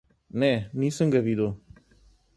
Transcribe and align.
Ne, 0.43 0.49
nisem 0.79 1.11
ga 1.17 1.21
videl. 1.27 1.53